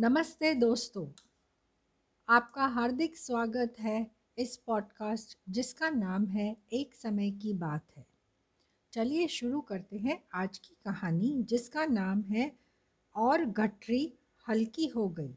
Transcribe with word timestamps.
नमस्ते 0.00 0.54
दोस्तों। 0.54 1.06
आपका 2.28 2.66
हार्दिक 2.66 3.16
स्वागत 3.16 3.74
है 3.78 4.10
इस 4.38 4.56
पॉडकास्ट 4.56 5.38
जिसका 5.48 5.90
नाम 5.90 6.26
है 6.26 6.56
एक 6.72 6.94
समय 6.94 7.30
की 7.30 7.52
बात 7.52 7.86
है। 7.96 8.06
चलिए 8.92 9.28
शुरू 9.28 9.60
करते 9.60 9.98
हैं 9.98 10.24
आज 10.34 10.58
की 10.58 10.76
कहानी 10.84 11.42
जिसका 11.42 11.86
नाम 11.86 12.22
है 12.22 12.52
और 13.16 13.44
गठरी 13.44 14.14
हल्की 14.48 14.86
हो 14.86 15.08
गई। 15.08 15.36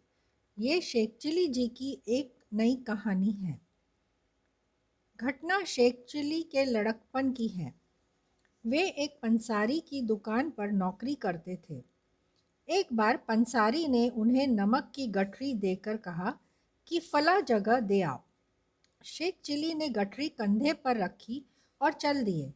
ये 0.60 0.82
शेख 0.82 1.18
चिली 1.21 1.48
जी 1.48 1.68
की 1.68 2.02
एक 2.08 2.36
नई 2.54 2.76
कहानी 2.76 3.32
है। 3.32 3.62
घटना 5.18 5.64
शेख 5.64 6.05
चिली 6.10 6.44
के 6.44 6.66
लड़कपन 6.66 7.32
की 7.32 7.48
है। 7.48 7.76
वे 8.66 8.88
एक 8.89 9.20
पंसारी 9.21 9.80
की 9.80 10.02
दुकान 10.02 10.50
पर 10.50 10.71
नौकरी 10.71 11.16
करते 11.16 11.60
थे। 11.70 11.96
एक 12.70 12.88
बार 12.94 13.18
पंसारी 13.18 13.88
ने 13.88 14.10
उन्हें 14.10 14.48
नमक 14.48 14.92
की 14.96 15.08
गठरी 15.08 15.54
देकर 15.54 15.98
कहा 15.98 16.34
कि 16.88 17.00
फला 17.00 17.39
जगह 17.39 17.80
दे 17.80 18.02
आओ। 18.02 18.20
शेख 19.04 19.38
चिली 19.44 19.74
ने 19.74 19.89
गठरी 19.89 20.30
कंधे 20.30 20.74
पर 20.74 20.98
रखी 20.98 21.46
और 21.82 21.94
चल 21.94 22.24
दिए। 22.24 22.54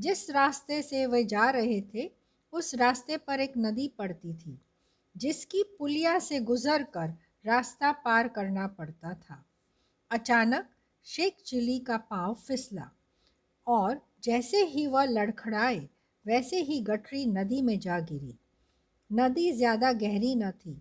जिस 0.00 0.30
रास्ते 0.30 0.82
से 0.82 1.06
वे 1.06 1.24
जा 1.24 1.50
रहे 1.50 1.80
थे, 1.80 2.10
उस 2.52 2.74
रास्ते 2.74 3.16
पर 3.16 3.40
एक 3.40 3.52
नदी 3.58 3.88
पड़ती 3.88 4.34
थी, 4.34 4.60
जिसकी 5.16 5.62
पुलिया 5.78 6.18
से 6.18 6.40
गुजर 6.40 6.82
कर 6.82 7.14
रास्ता 7.46 7.92
पार 7.92 8.28
करना 8.28 8.66
पड़ता 8.66 9.14
था। 9.14 9.44
अचानक 10.10 10.68
शेख 11.04 11.36
चिली 11.46 11.78
का 11.78 11.96
पाँव 11.96 12.34
फिसला 12.34 12.90
और 13.66 14.00
जैसे 14.22 14.64
ही 14.64 14.86
वह 14.86 15.04
लड़खड़ाए, 15.04 15.88
वैसे 16.26 16.60
ही 16.60 16.80
गठरी 16.80 17.26
नदी 17.26 17.62
में 17.62 17.78
जा 17.78 18.00
गिरी। 18.00 18.38
नदी 19.14 19.50
ज़्यादा 19.52 19.92
गहरी 19.92 20.34
न 20.34 20.50
थी। 20.50 20.80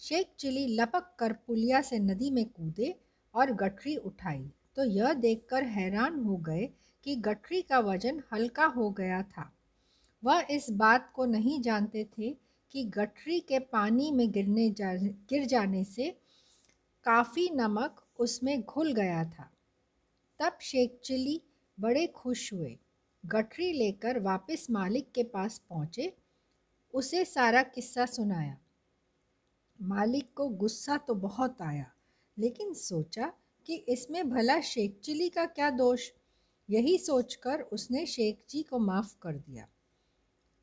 शेख 0.00 0.26
चिली 0.38 0.66
लपक 0.76 1.14
कर 1.18 1.32
पुलिया 1.32 1.80
से 1.80 1.98
नदी 1.98 2.30
में 2.30 2.44
कूदे 2.44 2.94
और 3.34 3.52
गठरी 3.52 3.96
उठाई। 3.96 4.44
तो 4.76 4.84
यह 4.84 5.12
देखकर 5.12 5.64
हैरान 5.64 6.18
हो 6.24 6.36
गए 6.36 6.68
कि 7.06 7.16
गठरी 7.16 7.62
का 7.62 7.78
वज़न 7.78 8.22
हल्का 8.32 8.64
हो 8.66 8.90
गया 8.90 9.22
था। 9.22 9.50
वह 10.22 10.46
इस 10.50 10.70
बात 10.70 11.10
को 11.14 11.24
नहीं 11.24 11.60
जानते 11.62 12.04
थे 12.18 12.30
कि 12.74 12.84
गठरी 12.84 13.40
के 13.40 13.58
पानी 13.58 14.10
में 14.10 14.30
गिरने 14.32 14.70
जा, 14.70 14.94
गिर 14.94 15.44
जाने 15.46 15.84
से 15.84 16.10
काफ़ी 17.04 17.48
नमक 17.54 18.04
उसमें 18.18 18.60
घुल 18.62 18.92
गया 18.92 19.24
था। 19.24 19.50
तब 20.40 20.58
शेख 20.62 21.00
चिली 21.04 21.40
बड़े 21.78 22.06
खुश 22.06 22.52
हुए। 22.52 22.76
गठरी 23.24 23.72
लेकर 23.72 24.18
वापस 24.18 24.66
मालिक 24.70 25.10
के 25.14 25.22
पास 25.22 25.58
पहुँचे 25.70 26.12
उसे 26.94 27.24
सारा 27.24 27.62
किस्सा 27.62 28.06
सुनाया। 28.06 28.56
मालिक 29.78 30.32
को 30.34 30.48
गुस्सा 30.48 30.96
तो 30.96 31.14
बहुत 31.14 31.62
आया, 31.62 31.90
लेकिन 32.36 32.74
सोचा 32.74 33.32
कि 33.66 33.74
इसमें 33.74 34.30
भला 34.30 34.60
शेख 34.60 34.98
चिली 35.04 35.28
का 35.28 35.44
क्या 35.46 35.70
दोष? 35.70 36.08
यही 36.68 36.98
सोचकर 36.98 37.60
उसने 37.62 38.06
शेख 38.06 38.38
जी 38.50 38.62
को 38.62 38.78
माफ़ 38.78 39.14
कर 39.22 39.32
दिया। 39.32 39.66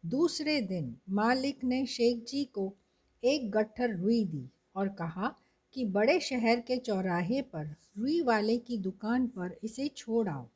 दूसरे 0.03 0.61
दिन 0.61 0.95
मालिक 1.09 1.64
ने 1.64 1.86
शेख 1.86 2.23
जी 2.28 2.44
को 2.45 2.73
एक 3.23 3.50
गट्ठर 3.52 3.95
रुई 3.95 4.23
दी 4.25 4.50
और 4.75 4.89
कहा 4.89 5.36
कि 5.73 5.86
बड़े 5.86 6.19
शहर 6.19 6.59
के 6.59 6.78
चौराहे 6.78 7.41
पर 7.41 7.75
रुई 7.97 8.22
वाले 8.22 8.58
की 8.58 8.78
दुकान 8.78 9.28
पर 9.28 9.58
इसे 9.64 9.88
छोड़ 9.88 10.28
आओ। 10.30 10.47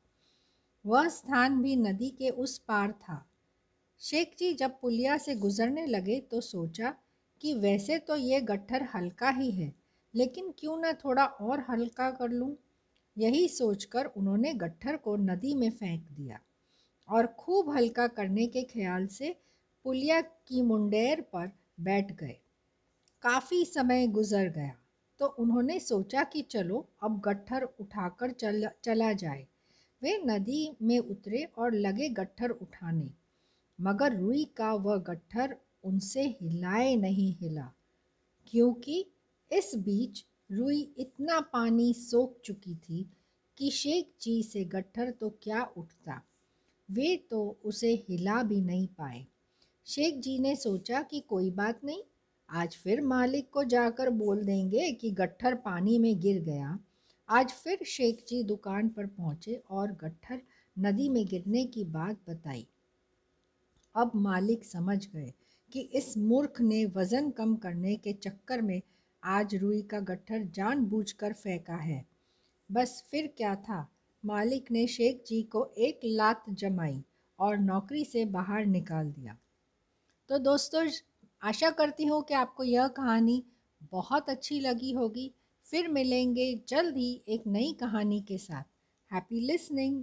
वह 0.86 1.08
स्थान 1.10 1.62
भी 1.62 1.76
नदी 1.76 2.10
के 2.10 2.30
उस 2.30 2.58
पार 2.58 2.92
था। 2.92 3.26
शेख 4.02 4.32
जी 4.40 4.54
जब 4.54 4.80
पुलिया 4.82 5.18
से 5.18 5.36
गुजरने 5.36 5.86
लगे 5.86 6.20
तो 6.32 6.40
सोचा 6.42 6.94
कि 7.42 7.54
वैसे 7.56 7.98
तो 8.00 8.16
ये 8.16 8.40
गट्ठर 8.42 8.88
हल्का 8.96 9.30
ही 9.30 9.50
है, 9.52 9.72
लेकिन 10.14 10.52
क्यों 10.60 10.78
ना 10.78 10.92
थोड़ा 10.96 11.26
और 11.26 11.66
हल्का 11.70 12.10
कर 12.12 12.30
लूँ? 12.30 12.56
यही 13.18 13.48
सोचकर 13.50 14.06
उन्होंने 14.08 14.54
गट्ठर 14.56 14.98
को 14.98 15.16
नदी 15.18 15.54
में 15.56 15.70
फेंक 15.72 16.02
दिया 16.12 16.40
और 17.10 17.28
खूब 17.40 17.70
हल्का 17.70 18.08
करने 18.10 18.48
के 18.48 18.64
ख्याल 18.64 19.08
से 19.10 19.36
पुलिया 19.86 20.20
की 20.22 20.62
मुंडेर 20.64 21.22
पर 21.34 21.52
बैठ 21.80 22.12
गए। 22.14 22.38
काफ़ी 23.24 23.64
समय 23.66 24.08
गुजर 24.10 24.50
गया 24.50 24.76
तो 25.20 25.26
उन्होंने 25.40 25.80
सोचा 25.80 26.24
कि 26.24 26.42
चलो, 26.42 26.86
अब 27.04 27.22
गट्ठर 27.26 27.64
उठाकर 27.80 28.32
चल, 28.32 28.70
चला 28.84 29.14
जाए। 29.14 29.46
वे 30.02 30.22
नदी 30.26 30.70
में 30.82 30.98
उतरे 31.00 31.44
और 31.58 31.74
लगे 31.76 32.10
गट्ठर 32.12 32.50
उठाने। 32.52 33.10
मगर 33.82 34.18
रुई 34.18 34.44
का 34.58 34.74
वह 34.76 34.98
गट्ठर 35.00 35.56
उनसे 35.84 36.24
हिलाए 36.32 36.96
नहीं 36.96 37.34
हिला, 37.36 37.72
क्योंकि 38.48 39.06
इस 39.52 39.72
बीच 39.78 40.24
रुई 40.50 40.82
इतना 40.98 41.40
पानी 41.54 41.94
सोख 41.94 42.40
चुकी 42.46 42.76
थी 42.78 43.06
कि 43.58 43.70
शेख 43.72 44.12
जी 44.22 44.42
से 44.44 44.64
गट्ठर 44.66 45.12
तो 45.12 45.30
क्या 45.44 45.64
उठता, 45.78 46.22
वे 46.90 47.16
तो 47.32 47.58
उसे 47.66 47.94
हिला 48.10 48.42
भी 48.44 48.62
नहीं 48.62 48.88
पाए। 48.90 49.26
शेख 49.88 50.20
जी 50.20 50.38
ने 50.40 50.56
सोचा 50.56 51.02
कि 51.02 51.20
कोई 51.20 51.50
बात 51.52 51.84
नहीं, 51.84 52.02
आज 52.50 52.76
फिर 52.76 53.02
मालिक 53.04 53.50
को 53.50 53.64
जाकर 53.66 54.10
बोल 54.12 54.44
देंगे 54.46 54.92
कि 54.92 55.12
गट्ठर 55.14 55.56
पानी 55.66 55.98
में 56.00 56.20
गिर 56.20 56.42
गया। 56.44 56.78
आज 57.30 57.52
फिर 57.54 57.84
शेख 57.88 58.24
जी 58.28 58.44
दुकान 58.44 58.90
पर 58.90 59.06
पहुँचे 59.08 59.62
और 59.70 59.92
गट्ठर 59.96 60.42
नदी 60.78 61.10
में 61.10 61.26
गिरने 61.28 61.64
की 61.66 61.84
बात 61.86 62.18
बताई। 62.30 62.68
अब 63.96 64.12
मालिक 64.16 64.66
समझ 64.66 65.08
गए 65.08 65.34
कि 65.72 65.80
इस 65.80 66.18
मूर्ख 66.18 66.62
ने 66.62 66.86
वज़न 66.86 67.30
कम 67.30 67.56
करने 67.56 67.96
के 67.96 68.14
चक्कर 68.14 68.62
में 68.62 68.82
आज 69.24 69.56
रुई 69.56 69.82
का 69.82 70.00
गट्ठर 70.00 70.44
जानबूझकर 70.44 71.34
फेंका 71.34 71.76
है। 71.76 72.06
बस 72.72 73.04
फिर 73.12 73.34
क्या 73.38 73.56
था? 73.56 73.88
मालिक 74.26 74.72
ने 74.72 74.88
शेख 74.88 75.24
जी 75.28 75.44
को 75.44 75.74
एक 75.78 76.00
लात 76.04 76.44
जमाई 76.50 77.04
और 77.40 77.58
नौकरी 77.58 78.06
से 78.06 78.26
बाहर 78.26 78.66
निकाल 78.66 79.12
दिया। 79.12 79.38
तो 80.30 80.38
दोस्तों, 80.38 80.90
आशा 81.42 81.70
करती 81.70 82.06
हूँ 82.06 82.24
कि 82.24 82.34
आपको 82.34 82.64
यह 82.64 82.88
कहानी 82.88 83.44
बहुत 83.92 84.30
अच्छी 84.30 84.60
लगी 84.60 84.92
होगी। 84.92 85.32
फिर 85.64 85.88
मिलेंगे 85.88 86.62
जल्द 86.68 86.98
ही 86.98 87.22
एक 87.28 87.44
नई 87.48 87.74
कहानी 87.74 88.22
के 88.22 88.38
साथ। 88.38 88.64
Happy 89.14 89.40
listening 89.40 90.00